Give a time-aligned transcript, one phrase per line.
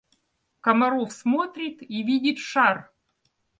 [0.61, 2.91] Комаров смотрит и видит шар.